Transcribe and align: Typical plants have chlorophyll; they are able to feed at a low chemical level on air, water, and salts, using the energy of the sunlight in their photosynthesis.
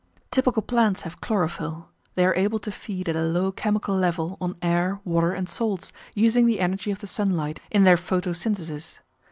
Typical 0.31 0.63
plants 0.63 1.01
have 1.01 1.21
chlorophyll; 1.21 1.91
they 2.15 2.25
are 2.25 2.33
able 2.33 2.57
to 2.57 2.71
feed 2.71 3.07
at 3.07 3.15
a 3.15 3.21
low 3.21 3.51
chemical 3.51 3.95
level 3.95 4.35
on 4.41 4.55
air, 4.59 4.99
water, 5.05 5.31
and 5.31 5.47
salts, 5.47 5.91
using 6.15 6.47
the 6.47 6.59
energy 6.59 6.89
of 6.89 7.01
the 7.01 7.05
sunlight 7.05 7.59
in 7.69 7.83
their 7.83 7.97
photosynthesis. 7.97 8.97